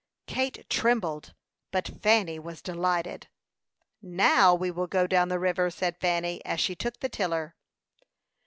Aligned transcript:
Kate 0.25 0.67
trembled, 0.67 1.35
but 1.69 1.87
Fanny 2.01 2.39
was 2.39 2.63
delighted. 2.63 3.27
"Now 4.01 4.55
we 4.55 4.71
will 4.71 4.87
go 4.87 5.05
down 5.05 5.29
the 5.29 5.37
river," 5.37 5.69
said 5.69 5.95
Fanny, 5.99 6.43
as 6.43 6.59
she 6.59 6.73
took 6.73 7.01
the 7.01 7.07
tiller. 7.07 7.53